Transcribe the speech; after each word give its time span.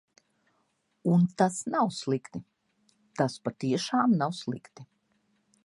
Un 1.15 1.27
tas 1.41 1.59
nav 1.75 1.91
slikti, 1.97 2.41
tas 3.21 3.39
patiešām 3.49 4.17
nav 4.23 4.37
slikti. 4.39 4.91